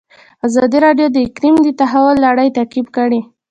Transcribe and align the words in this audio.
ازادي 0.47 0.77
راډیو 0.85 1.07
د 1.11 1.17
اقلیم 1.27 1.55
د 1.61 1.67
تحول 1.79 2.15
لړۍ 2.25 2.47
تعقیب 2.57 2.87
کړې. 2.95 3.21